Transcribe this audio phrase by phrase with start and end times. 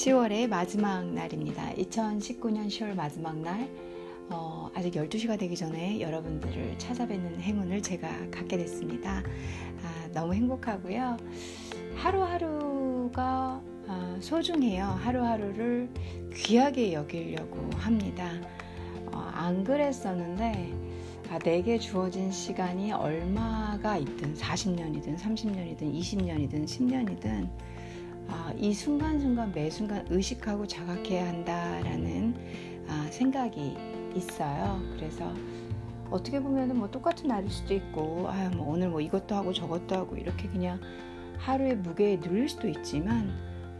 [0.00, 1.74] 10월의 마지막 날입니다.
[1.74, 3.68] 2019년 10월 마지막 날.
[4.30, 9.22] 어, 아직 12시가 되기 전에 여러분들을 찾아뵙는 행운을 제가 갖게 됐습니다.
[9.82, 11.18] 아, 너무 행복하고요.
[11.96, 14.84] 하루하루가 아, 소중해요.
[14.86, 15.90] 하루하루를
[16.34, 18.40] 귀하게 여기려고 합니다.
[19.12, 20.72] 어, 안 그랬었는데
[21.28, 27.50] 아, 내게 주어진 시간이 얼마가 있든 40년이든 30년이든 20년이든 10년이든
[28.30, 32.34] 아, 이 순간순간 매 순간 의식하고 자각해야 한다라는
[32.88, 33.76] 아, 생각이
[34.14, 34.80] 있어요.
[34.94, 35.32] 그래서
[36.10, 40.16] 어떻게 보면 뭐 똑같은 날일 수도 있고 아, 뭐 오늘 뭐 이것도 하고 저것도 하고
[40.16, 40.80] 이렇게 그냥
[41.38, 43.30] 하루의 무게에 눌릴 수도 있지만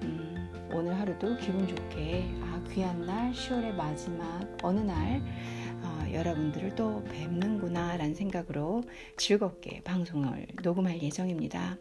[0.02, 5.22] 음, 오늘 하루도 기분 좋게 아, 귀한 날 10월의 마지막 어느 날
[5.82, 8.82] 어, 여러분들을 또 뵙는구나 라는 생각으로
[9.16, 11.78] 즐겁게 방송을 녹음할 예정입니다.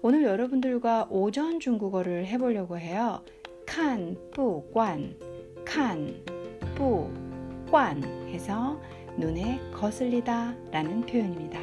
[0.00, 3.24] 오늘 여러분들과 오전 중국어를 해보려고 해요.
[3.66, 5.18] 칸, 뿌, 관,
[5.64, 6.24] 칸,
[6.76, 7.10] 뿌,
[7.68, 8.80] 관 해서
[9.16, 11.58] 눈에 거슬리다 라는 표현입니다.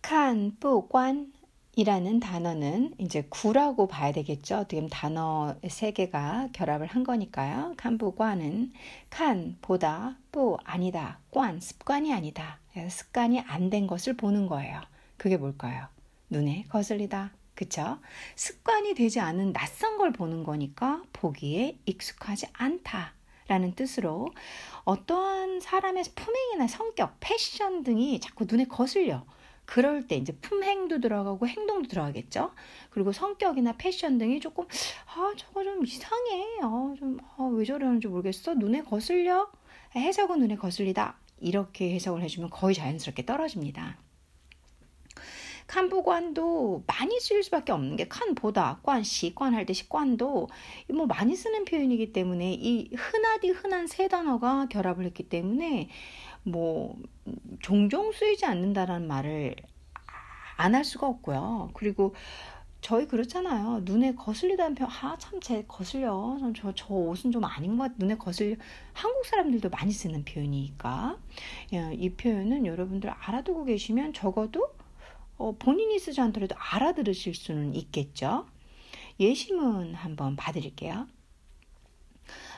[0.00, 1.32] 칸, 뿌, 관
[1.74, 4.66] 이라는 단어는 이제 구라고 봐야 되겠죠.
[4.68, 7.72] 보면 단어 세 개가 결합을 한 거니까요.
[7.78, 8.72] 칸부관은
[9.08, 12.58] 칸 보다 뿌 아니다 관 습관이 아니다
[12.90, 14.82] 습관이 안 된 것을 보는 거예요.
[15.16, 15.86] 그게 뭘까요?
[16.28, 17.32] 눈에 거슬리다.
[17.54, 17.98] 그쵸?
[18.36, 23.14] 습관이 되지 않은 낯선 걸 보는 거니까 보기에 익숙하지 않다.
[23.48, 24.28] 라는 뜻으로
[24.84, 29.24] 어떠한 사람의 품행이나 성격, 패션 등이 자꾸 눈에 거슬려.
[29.72, 32.50] 그럴 때 이제 품행도 들어가고 행동도 들어가겠죠.
[32.90, 34.66] 그리고 성격이나 패션 등이 조금
[35.06, 36.44] 아 저거 좀 이상해.
[36.62, 38.52] 어, 좀왜 아, 저러는지 모르겠어.
[38.52, 39.50] 눈에 거슬려.
[39.96, 41.16] 해석은 눈에 거슬리다.
[41.40, 43.96] 이렇게 해석을 해주면 거의 자연스럽게 떨어집니다.
[45.68, 50.48] 칸보관도 많이 쓰일 수밖에 없는 게 칸보다 관, 시 관 할 때 시관도
[50.92, 55.88] 뭐 많이 쓰는 표현이기 때문에 이 흔하디 흔한 세 단어가 결합을 했기 때문에
[56.42, 56.96] 뭐
[57.60, 59.54] 종종 쓰이지 않는다라는 말을
[60.56, 61.70] 안 할 수가 없고요.
[61.74, 62.14] 그리고
[62.80, 63.80] 저희 그렇잖아요.
[63.84, 66.36] 눈에 거슬리다는 표 아, 참, 제 거슬려.
[66.56, 67.94] 저, 저 옷은 좀 아닌 것 같아.
[67.98, 68.56] 눈에 거슬려.
[68.92, 71.16] 한국 사람들도 많이 쓰는 표현이니까.
[71.74, 74.68] 예, 이 표현은 여러분들 알아두고 계시면 적어도
[75.38, 78.46] 어, 본인이 쓰지 않더라도 알아들으실 수는 있겠죠.
[79.20, 81.06] 예시문 한번 봐드릴게요.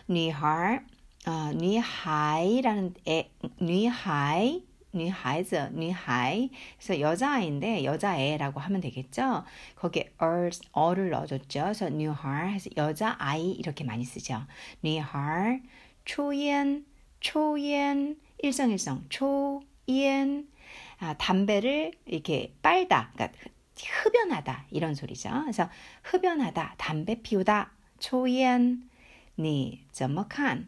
[0.08, 0.80] 니하,
[1.26, 3.30] 어, 니하이라는, 에,
[3.60, 6.49] 니하이 女孩子, 女孩.
[6.77, 9.43] 그래서 여자아이인데 여자애라고 하면 되겠죠.
[9.75, 11.61] 거기에 er, 어를 넣어줬죠.
[11.61, 14.41] 그래서 女孩 해서 여자아이 이렇게 많이 쓰죠.
[14.83, 15.61] 女孩,
[16.05, 16.85] 초연,
[17.19, 20.47] 초연, 일성일성, 초연.
[20.99, 23.37] 아, 담배를 이렇게 빨다, 그러니까
[24.03, 25.29] 흡연하다 이런 소리죠.
[25.43, 25.69] 그래서
[26.03, 28.89] 흡연하다, 담배 피우다, 초연,
[29.37, 30.67] 你怎么看?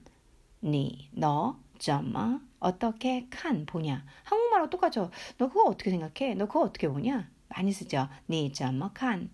[0.63, 4.05] 니, 너, 점, 어떻게, 칸, 보냐.
[4.23, 5.11] 한국말하고 똑같죠.
[5.37, 6.35] 너 그거 어떻게 생각해?
[6.35, 7.29] 너 그거 어떻게 보냐?
[7.49, 8.07] 많이 쓰죠.
[8.29, 9.29] 니, 점, 칸.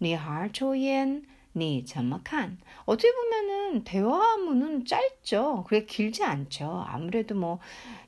[0.00, 1.24] 니,孩 抽烟,
[1.56, 2.58] 니, 점, 칸.
[2.84, 5.64] 어떻게 보면은 대화문은 짧죠.
[5.64, 6.84] 그게 길지 않죠.
[6.86, 7.60] 아무래도 뭐,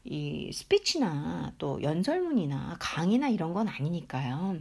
[0.05, 4.59] 이 스피치나 또 연설문이나 강의나 이런 건 아니니까요.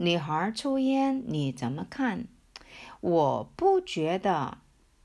[0.00, 2.28] 女孩抽烟，你怎么看？
[3.00, 4.58] 我不觉得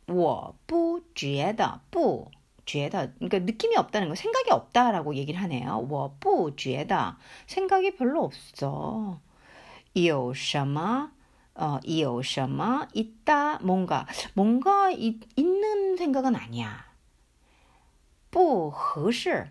[0.08, 2.30] 我不觉得不
[2.68, 5.86] 觉得 그러니까 느낌이 없다는 거 생각이 없다라고 얘기를 하네요.
[5.90, 7.18] 我不觉得
[7.48, 9.20] 생각이 별로 없어.
[9.94, 11.12] 有什么
[11.56, 16.86] 어, 有什么 있다 뭔가 뭔가 이, 있는 생각은 아니야.
[18.32, 19.48] 不合适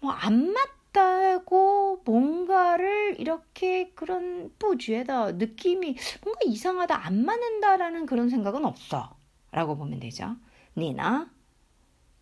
[0.00, 9.16] 뭐안 맞다고 뭔가를 이렇게 그런 不觉得 느낌이 뭔가 이상하다 안 맞는다라는 그런 생각은 없어.
[9.50, 10.36] 라고 보면 되죠.
[10.76, 11.28] 니나,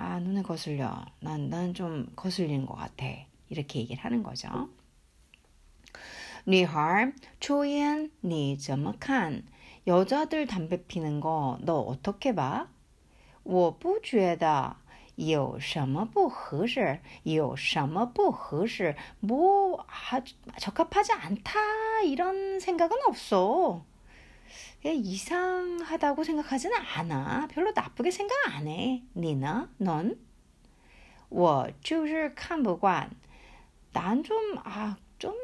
[0.00, 1.04] 아, 눈에 거슬려.
[1.20, 3.06] 난 난 좀 거슬리는 것 같아.
[3.48, 4.48] 이렇게 얘기를 하는 거죠.
[6.48, 9.42] 女孩抽烟你怎么看?
[9.86, 12.68] 여자들 담배 피는 거 너 어떻게 봐?
[13.42, 14.76] 我不觉得
[15.16, 20.20] 有什么不合适有什么不合适뭐 아,
[20.58, 21.58] 적합하지 않다
[22.04, 23.84] 이런 생각은 없어.
[24.84, 27.48] 이상하다고 생각하지는 않아.
[27.48, 29.02] 별로 나쁘게 생각 안 해.
[29.14, 29.68] 니나?
[29.78, 30.18] 넌?
[31.28, 33.10] 我就是看不惯.
[33.92, 35.34] 난 좀, 아, 좀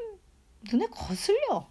[0.70, 1.69] 눈에 거슬려.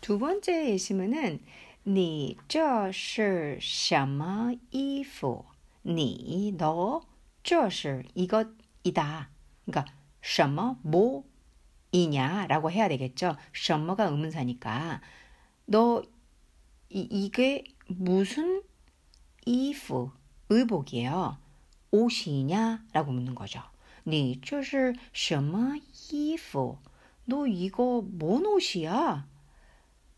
[0.00, 1.40] 두 번째 예시문은
[1.84, 5.44] 你这是什么衣服?
[5.82, 7.02] 你너
[7.42, 9.30] 这是 이것이다.
[9.64, 9.84] 그러니까
[10.20, 11.24] 什么 뭐
[11.92, 13.36] 이냐라고 해야 되겠죠.
[13.52, 15.00] 什么가 의문사니까
[15.66, 16.02] 너
[16.88, 18.62] 이, 이게 무슨
[19.44, 20.10] 이프
[20.48, 21.38] 의복이에요.
[21.90, 23.62] 옷이냐라고 묻는 거죠.
[24.04, 25.76] 你这是什么
[26.10, 26.78] 衣服?
[27.24, 29.26] 너 이거 뭔 옷이야?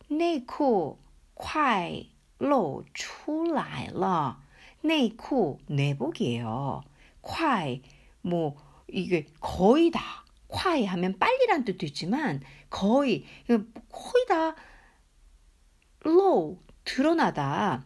[0.08, 0.98] 内裤
[1.34, 2.06] 快
[2.38, 4.40] 露出来了。
[4.82, 6.82] 内裤 내복이에요.
[7.20, 7.80] 快
[8.22, 8.56] 뭐
[8.88, 14.55] 이게 거의 다 콰이 하면 빨리란 뜻도 있지만 거의 거의 다
[16.05, 17.85] low 드러나다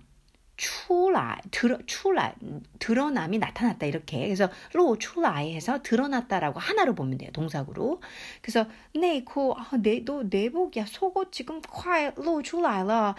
[0.56, 2.34] 출라 드러 출라
[2.80, 4.20] 드러남이 나타났다 이렇게.
[4.20, 8.02] 그래서 로 출라에서 드러났다라고 하나로 보면 돼요 동사구로.
[8.42, 10.86] 그래서 네코 아, 네, 내도 내복이야.
[10.86, 13.16] 속옷 지금 콰로 출라라.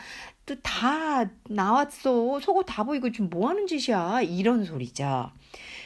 [0.63, 2.41] 다 나왔어.
[2.41, 4.23] 속옷 다 보이고 지금 뭐 하는 짓이야?
[4.23, 5.31] 이런 소리죠.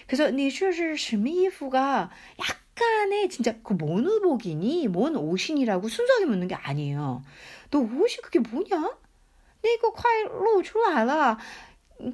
[0.06, 2.10] 그래서 네, 니 슈슈 스미프가
[2.40, 7.23] 약 약간의 진짜 그뭔 의복이니 뭔 옷이니라고 순수하게 묻는 게 아니에요
[7.69, 8.97] 너 옷이 그게 뭐냐
[9.63, 11.37] 那个快露出来了.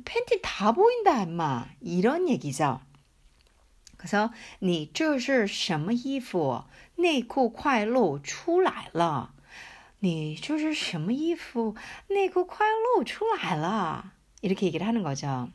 [0.05, 1.65] 팬티 다 보인다, 엄마.
[1.81, 2.79] 이런 얘기죠.
[3.97, 6.63] 그래서 你这是什么衣服?
[6.95, 9.33] 内裤快露出来了.
[9.99, 11.75] 你这是什么衣服?
[12.07, 14.13] 内裤快露出来了.
[14.41, 15.49] 이렇게 얘기를 하는 거죠.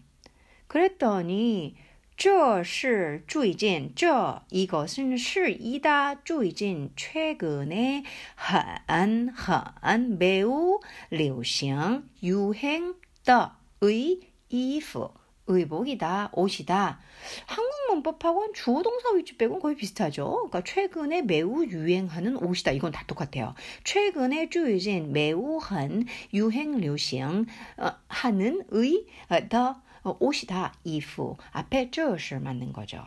[0.67, 1.77] 그랬더니
[2.19, 8.05] 这是注意键，这 이것은 是一的注意键 최근에
[8.37, 12.95] 很很 매우 流行 유행
[13.25, 15.15] 的의衣服
[15.49, 17.01] 의복이다, 옷이다.
[17.47, 20.49] 한국 문법하고는 주어 동사 위치 빼고는 거의 비슷하죠.
[20.49, 22.73] 그러니까 최근에 매우 유행하는 옷이다.
[22.73, 23.55] 이건 다 똑같아요.
[23.85, 29.07] 최근에 주의진 매우 한 유행 流行 어, 하는 의
[29.49, 31.37] 더 어, 옷이다, 衣服.
[31.53, 33.07] 앞에 这是 맞는 거죠.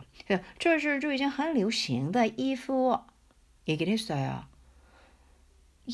[0.58, 3.00] 这是就已经很流行的衣服
[3.68, 4.46] 얘기를 했어요.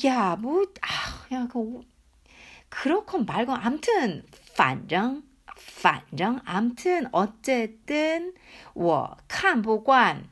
[0.06, 1.82] 야, 뭐, 아, 야, 그,
[2.68, 4.24] 그렇건 말건, 암튼,
[4.56, 5.22] 反正,
[5.58, 8.34] 反正, 암튼, 어쨌든,
[8.74, 10.28] 我看不惯,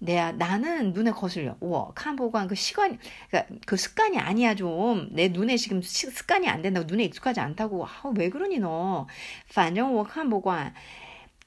[0.00, 1.56] 내가 나는 눈에 거슬려.
[1.60, 2.98] 우와, 칸보관 그 시간
[3.30, 5.08] 그러니까 그 습관이 아니야 좀.
[5.12, 7.84] 내 눈에 지금 시, 습관이 안 된다고 눈에 익숙하지 않다고.
[7.84, 9.06] 아, 왜 그러니 너?
[9.48, 10.74] 反正我看不惯.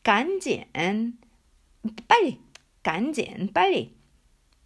[0.03, 0.65] 赶紧
[2.07, 2.39] 빨리
[2.83, 3.95] 赶紧 빨리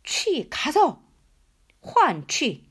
[0.03, 1.03] 去 가서
[1.81, 2.63] 换去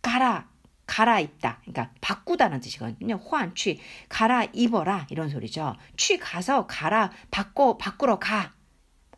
[0.00, 0.48] 가라
[0.86, 1.60] 갈아입다.
[1.62, 3.14] 그러니까 바꾸다는 뜻이거든요.
[3.16, 3.78] 换去
[4.08, 5.76] 갈아입어라 이런 소리죠.
[5.96, 8.52] 去 가서 가라 바꿔 바꾸러 가.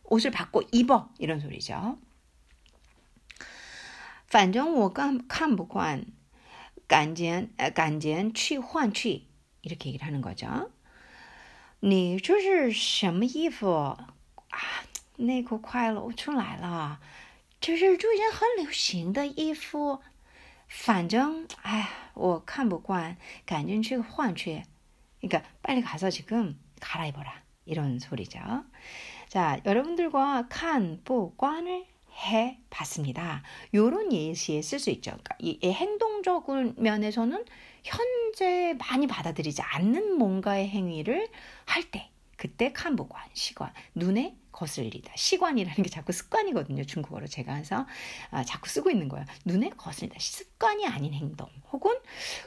[0.05, 1.99] 옷을 바꿔 입어 이런 소리죠.
[4.27, 6.07] 反正我看不惯
[6.87, 9.27] 赶紧赶紧去换去
[9.63, 10.71] 이렇게 얘기를 하는 거죠.
[11.81, 14.15] 你这是什么衣服啊
[15.17, 17.01] 内裤快露出来了
[17.61, 20.01] 这是最近很流行的衣服
[20.69, 24.63] 反正哎我看不惯赶紧去换去
[25.21, 28.39] 그러니까 빨리 가서 지금 갈아입어라 이런 소리죠.
[29.29, 31.87] 자, 여러분들과 칸, 보, 관을
[32.27, 33.43] 해 봤습니다.
[33.73, 35.13] 요런 예시에 쓸 수 있죠.
[35.13, 37.45] 그러니까 이 행동적 면에서는
[37.85, 41.29] 현재 많이 받아들이지 않는 뭔가의 행위를
[41.65, 45.12] 할 때, 그때 칸보관, 시관, 눈에 거슬리다.
[45.16, 46.84] 시관이라는 게 자꾸 습관이거든요.
[46.86, 47.86] 중국어로 제가 해서
[48.32, 49.26] 아, 자꾸 쓰고 있는 거예요.
[49.46, 50.18] 눈에 거슬리다.
[50.20, 51.48] 습관이 아닌 행동.
[51.72, 51.96] 혹은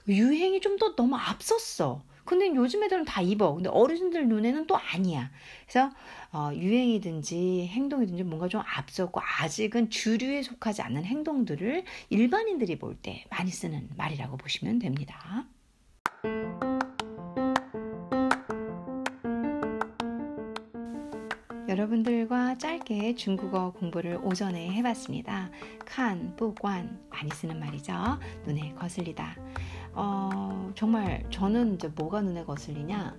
[0.08, 2.02] 유행이 좀 더 너무 앞섰어.
[2.24, 3.54] 근데 요즘 애들은 다 입어.
[3.54, 5.30] 근데 어르신들 눈에는 또 아니야.
[5.66, 5.90] 그래서
[6.32, 13.50] 어, 유행이든지 행동이든지 뭔가 좀 앞섰고 아직은 주류에 속하지 않는 행동들을 일반인들이 볼 때 많이
[13.50, 15.44] 쓰는 말이라고 보시면 됩니다.
[21.80, 25.50] 여러분들과 짧게 중국어 공부를 오전에 해봤습니다.
[25.86, 27.94] 칸, 뿌관 많이 쓰는 말이죠.
[28.44, 29.34] 눈에 거슬리다.
[29.94, 33.16] 어, 정말 저는 이제 뭐가 눈에 거슬리냐?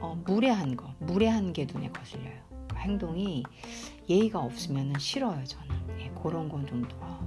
[0.00, 2.42] 어, 무례한 거, 무례한 게 눈에 거슬려요.
[2.76, 3.42] 행동이
[4.08, 6.00] 예의가 없으면 싫어요, 저는.
[6.00, 7.20] 예, 그런 건 좀, 어.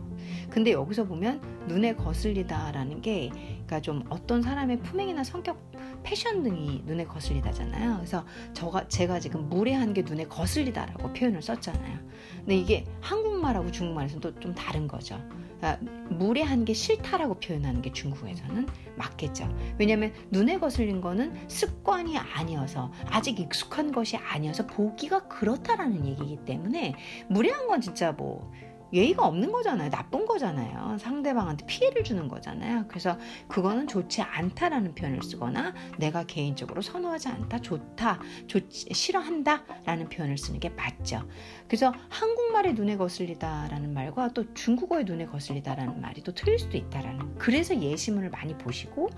[0.50, 5.67] 근데 여기서 보면 눈에 거슬리다라는 게 그러니까 좀 어떤 사람의 품행이나 성격,
[6.08, 7.98] 패션 등이 눈에 거슬리다잖아요.
[7.98, 12.00] 그래서 저가 제가 지금 무례한 게 눈에 거슬리다라고 표현을 썼잖아요.
[12.38, 15.20] 근데 이게 한국말하고 중국말에서는 또 좀 다른 거죠.
[15.58, 19.54] 그러니까 무례한 게 싫다라고 표현하는 게 중국에서는 맞겠죠.
[19.78, 26.96] 왜냐하면 눈에 거슬린 거는 습관이 아니어서 아직 익숙한 것이 아니어서 보기가 그렇다라는 얘기이기 때문에
[27.28, 28.52] 무례한 건 진짜 뭐
[28.94, 29.90] 예의가 없는 거잖아요.
[29.90, 30.98] 나쁜 거잖아요.
[31.00, 32.86] 상대방한테 피해를 주는 거잖아요.
[32.88, 33.18] 그래서
[33.48, 40.60] 그거는 좋지 않다라는 표현을 쓰거나 내가 개인적으로 선호하지 않다, 좋다, 좋지, 싫어한다 라는 표현을 쓰는
[40.60, 41.28] 게 맞죠.
[41.68, 46.78] 그래서 한국말의 눈에 거슬리다 라는 말과 또 중국어의 눈에 거슬리다 라는 말이 또 틀릴 수도
[46.78, 47.36] 있다라는.
[47.36, 49.10] 그래서 예시문을 많이 보시고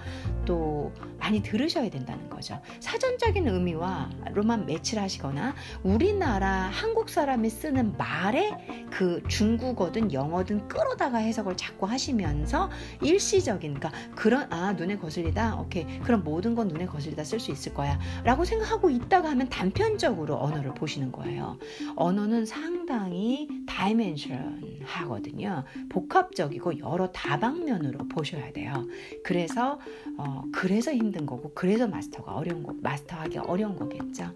[0.45, 2.59] 또 많이 들으셔야 된다는 거죠.
[2.79, 11.17] 사전적인 의미와 로만 매치를 하시거나 우리나라 한국 사람이 쓰는 말의 그 중 중국어든 영어든 끌어다가
[11.17, 12.69] 해석을 자꾸 하시면서
[13.01, 15.59] 일시적인 그러니까 그런 아 눈에 거슬리다?
[15.59, 15.85] 오케이.
[15.99, 17.99] 그럼 모든 건 눈에 거슬리다 쓸 수 있을 거야.
[18.23, 21.57] 라고 생각하고 있다가 하면 단편적으로 언어를 보시는 거예요.
[21.95, 25.63] 언어는 상당히 다이멘션 하거든요.
[25.89, 28.87] 복합적이고 여러 다방면으로 보셔야 돼요.
[29.23, 29.79] 그래서
[30.17, 34.31] 어, 그래서 힘든 거고 그래서 마스터가 어려운 거 마스터하기 어려운 거겠죠.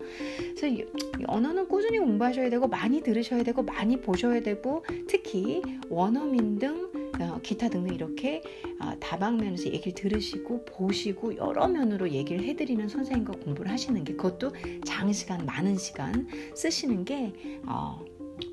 [0.55, 0.83] 그래서
[1.27, 7.69] 언어는 꾸준히 공부하셔야 되고 많이 들으셔야 되고 많이 보셔야 되고 특히 원어민 등 어, 기타
[7.69, 8.41] 등등 이렇게
[8.81, 14.53] 어, 다방면에서 얘기를 들으시고 보시고 여러 면으로 얘기를 해드리는 선생님과 공부를 하시는 게 그것도
[14.83, 17.31] 장시간 많은 시간 쓰시는 게
[17.67, 18.03] 어,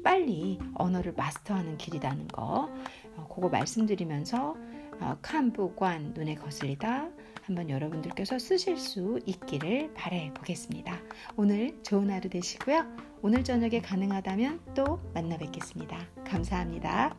[0.04, 2.68] 빨리 언어를 마스터하는 길이라는 거.
[3.34, 4.54] 그거 말씀드리면서
[5.22, 7.08] 칸부관 눈에 거슬리다
[7.50, 10.96] 한번 여러분들께서 쓰실 수 있기를 바래 보겠습니다.
[11.36, 12.84] 오늘 좋은 하루 되시고요.
[13.22, 15.98] 오늘 저녁에 가능하다면 또 만나 뵙겠습니다.
[16.24, 17.16] 감사합니다.